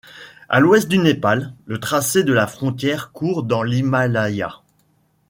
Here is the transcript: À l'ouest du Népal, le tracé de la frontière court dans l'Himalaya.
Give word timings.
À 0.49 0.59
l'ouest 0.59 0.89
du 0.89 0.97
Népal, 0.97 1.53
le 1.67 1.79
tracé 1.79 2.23
de 2.23 2.33
la 2.33 2.47
frontière 2.47 3.11
court 3.11 3.43
dans 3.43 3.61
l'Himalaya. 3.61 4.63